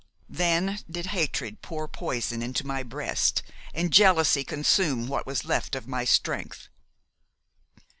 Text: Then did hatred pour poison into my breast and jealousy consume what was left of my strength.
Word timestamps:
Then 0.31 0.79
did 0.89 1.05
hatred 1.13 1.61
pour 1.61 1.87
poison 1.87 2.41
into 2.41 2.65
my 2.65 2.81
breast 2.81 3.43
and 3.71 3.93
jealousy 3.93 4.43
consume 4.43 5.07
what 5.07 5.27
was 5.27 5.45
left 5.45 5.75
of 5.75 5.87
my 5.87 6.05
strength. 6.05 6.69